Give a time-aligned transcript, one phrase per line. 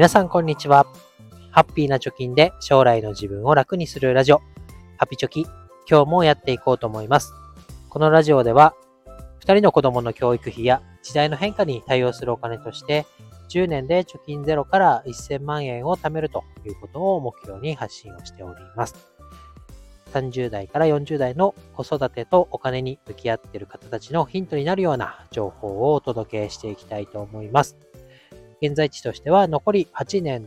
[0.00, 0.86] 皆さんこんにちは。
[1.50, 4.40] ハッピーな貯金で将来の自分を楽にするラジオ、
[4.96, 5.46] ハピチョキ、
[5.86, 7.34] 今日もやっていこうと思います。
[7.90, 8.74] このラジオでは、
[9.44, 13.04] 2人の子供の教育費や時代の変化に対応するお金として、
[13.50, 18.94] 10年で貯金ゼロから1000万円を貯めるということを目標に発信をしております。
[20.14, 27.89] 30代から40代の子育てとお金に向き合っている方たちのヒントになるような情報をお届けしていきたいと思います。
[28.62, 30.44] 現在地としては残り8年、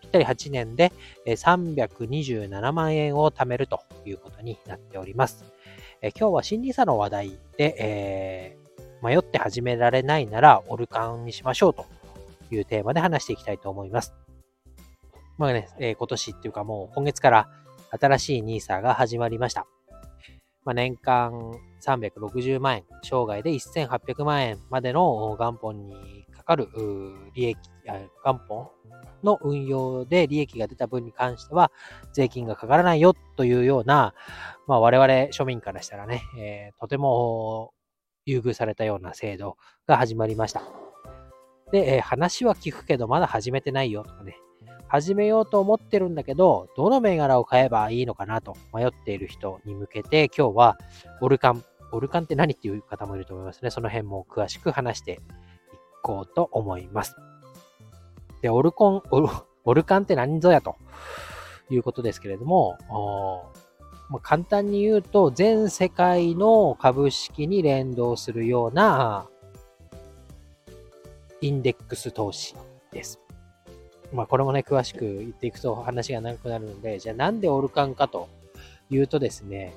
[0.00, 0.92] ぴったり8年で
[1.26, 5.44] 327万円を貯めるということになっております。
[6.00, 11.86] え今日は心理差の話題で、えー、迷って始められないならオルカンにしましょうと
[12.50, 14.14] いうテーマで話していきたいと思います。
[15.38, 17.48] まあね、えー、今年っていうかもう今月から
[17.90, 19.66] 新しい NISA が始まりました。
[20.64, 21.32] まあ、年間
[21.82, 26.68] 360万円、生涯で1800万円までの元本にかる
[27.34, 27.58] 利益、
[28.24, 28.68] 元本
[29.22, 31.72] の運用で利益が出た分に関しては
[32.12, 34.14] 税金がかからないよというような、
[34.66, 37.72] まあ、我々庶民からしたらね、えー、とても
[38.26, 40.62] 優遇されたような制度が始まりました。
[41.72, 44.36] で、えー、話は聞くけどまだ始めてないよとかね、
[44.88, 50.78] 始めようと思ってるんだけど、どの銘柄を買えばいいのかなと迷っている人に向けて、今日は
[51.20, 53.70] オルカン、オルカンって何っていう方もいると思いますね。
[53.70, 55.20] その辺も詳しく話して
[56.04, 57.16] こうと思います。
[58.42, 59.28] で、オルコン、オル
[59.64, 60.76] オルカンって何ぞやと
[61.70, 62.76] いうことですけれども、
[64.10, 69.26] まあ、簡単に言うと、全世界の株式に連動するような
[71.40, 72.54] インデックス投資
[72.92, 73.18] です。
[74.12, 78.28] まあこれもね、詳しく言っていくと話が長くなるので、じゃあなんでオルカンかと
[78.90, 79.74] いうとですね、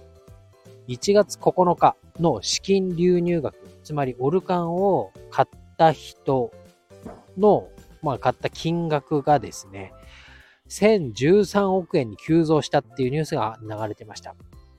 [0.90, 6.52] 1月9日の資金流入額、つまりオルカンを買った人
[7.38, 7.70] の、
[8.02, 9.94] まあ買った金額がですね、
[10.70, 14.36] 1013億円に急増したっていうニュースが流れてました。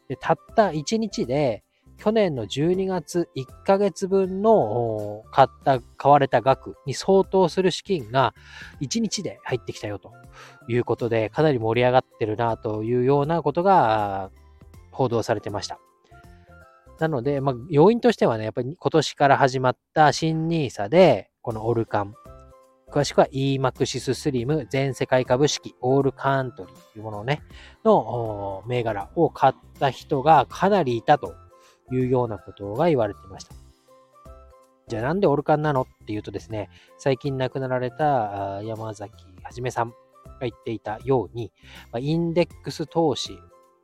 [0.08, 1.62] でたった1日で
[1.98, 8.34] 去年の12月1ヶ月分の買った、買われた額に相当する資金が
[8.80, 10.12] 1日で入ってきたよと
[10.68, 14.30] いうことで、かなり盛り上がってるなというようなことが
[14.92, 15.80] 報道されてました。
[16.98, 22.14] なので、まあ、要因としてはね、やっぱり今年から始まった新 NISA で、このオルカン、
[22.90, 27.42] 詳しくは EMAXIS SLIM 全世界株式オールカントリーというものをね、
[27.84, 31.34] の銘柄を買った人がかなりいたと
[31.92, 33.54] いうようなことが言われてました。
[34.88, 39.94] じゃあなんでオルカンなのっていうとですね、最近亡くなられた山崎はじめさんが
[40.40, 41.52] 言っていたように、
[41.98, 43.38] インデックス投資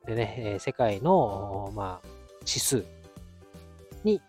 [0.06, 2.08] でね、世界の、まあ、
[2.40, 2.84] 指数
[4.04, 4.20] に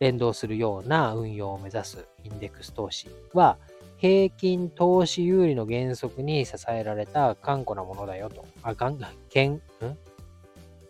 [0.00, 3.56] 連動するような運用を目指すインデックス投資は、
[3.98, 8.44] 平均投資有利の原則に支えられた頑固なものだよと。
[8.62, 8.98] あ、がん、
[9.30, 9.60] けん、ん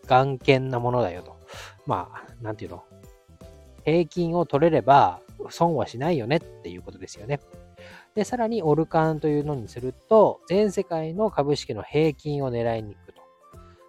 [0.08, 1.36] 眼見なものだよと。
[1.86, 2.82] まあ、なんていうの？
[3.84, 7.38] 平均を取れれば損はしないよねっていうことですよね。
[8.16, 12.96] で、さらにオルカンというのにすると、全世界の株式の平均を狙いに。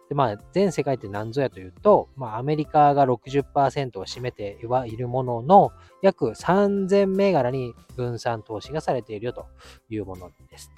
[0.10, 9.48] で、まあ、全世界って何ぞやというと、まあ、アメリカが60%を占めてはいるものの、約3000銘柄に分散投資がされているよと
[9.90, 10.72] いうものです。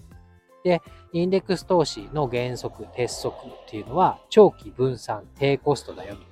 [0.63, 0.81] で、
[1.13, 6.29] インデックス投資の原則、鉄則っていうのは、長期分散、低コストだよと。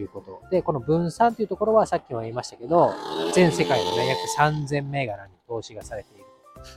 [0.00, 0.42] いうこと。
[0.50, 2.92] で、この分散というところはさっきも言いましたけど、
[3.34, 6.24] 全世界のね、約3000銘柄に投資がされている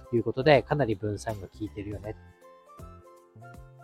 [0.09, 2.16] ということで、かなり分散が効いてるよね。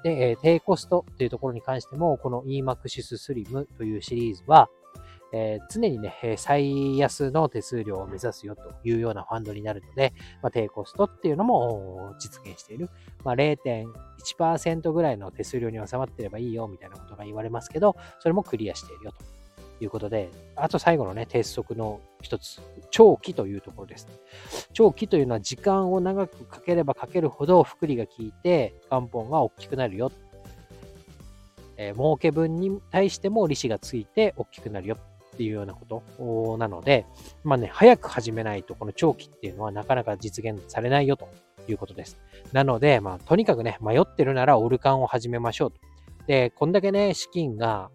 [0.04, 4.70] で、え低コストというところに関しても、この EMAXIS Slim というシリーズは、
[5.34, 12.90] えー、常にね、最安の手数料を目指すよというようなファンドになるので、まあ、低コストっていうのも実現している。
[13.24, 24.08] まあ、0.1%ぐらいの手数料に収まってればいいよみたいなことが言われますけど、それもクリアしているよということで、あと最後のね、鉄則の一つ、長期というところです。
[24.74, 30.12] 長期というのは時間を長くかければかけるほど福利が効いて元本が大きくなるよ。
[31.78, 34.98] えー、儲け分に対しても利子がついて大きくなるよ
[35.34, 37.06] っていうようなことなので、
[37.44, 41.28] まあね、早く始めないとこの長期っていうのはなかなか実現されないよと
[41.68, 42.18] いうことです。
[42.52, 45.80] なので、まあ、とにかくね、迷ってるならオルカンを始めましょうと。
[46.28, 47.90] で、こんだけね、資金が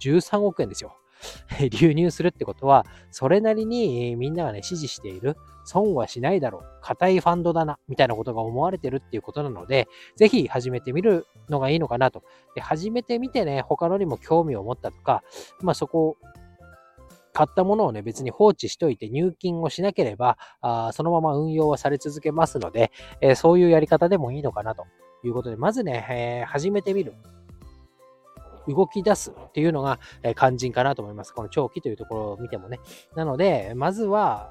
[0.00, 0.96] 1013億円ですよ。
[1.80, 12.22] 流入するってことは、それなりにみんながね、支持している、損はしないだろう、硬いファンドだな、みたいなことが思われてるっていうことなので、ぜひ始めてみるのがいいのかなと。
[12.54, 15.22] で、始めてみてね、他のにも興味を持ったとか、
[15.60, 16.16] まあそこ
[17.36, 22.90] 買ったものをね、別に放置しといて入金をしなければ、あそのまま運用はされ続けますので、
[23.20, 24.86] えー、そういうやり方でもいいのかなと
[25.22, 27.12] いうことで、まずね、えー、始めてみる。
[28.68, 31.32] 動き出すっていうのが、え肝心かなと思います。
[31.32, 32.80] この長期というところを見てもね。
[33.14, 34.50] なので、まずは、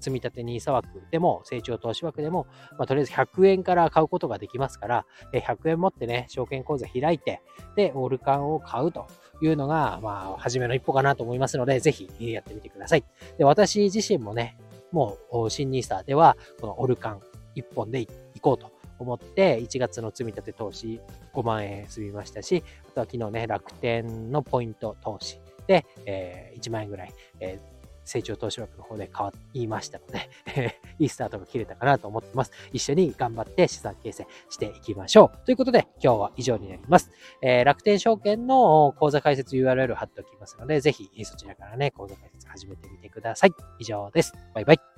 [0.00, 2.46] 積立 NISA 枠でも、成長投資枠でも、
[2.78, 7.42] まあ、とりあえず100円から買うことができますから、100円持ってね、証券口座開いて、
[7.76, 9.06] で、オールカンを買うと
[9.42, 13.04] いうのが、まあ、初めの一歩かなと思いますので、ぜひやってみてください。
[13.38, 14.56] で、私自身もね、
[14.92, 17.20] もう、新 NISA では、このオルカン
[17.56, 18.08] 1本でい
[18.40, 21.00] こうと思って、1月の積み立て投資
[21.34, 27.78] 5万円済みましたし、あとは昨日ね、楽天のポイント投資で、えー、1万円ぐらい、えー
[28.08, 30.30] 成長投資枠の方で変わりましたので
[30.98, 32.52] いいスタートが切れたかなと思ってます。
[32.72, 35.44] 一緒に頑張って資産形成していきましょう。
[35.44, 37.10] ということで、今日は以上になります。
[37.42, 43.52] えー、楽天証券の口座開設 URL 貼っておきますので、ぜひそちらからね、口座開設始めてみてください。
[43.78, 44.32] 以上です。
[44.54, 44.97] バイバイ。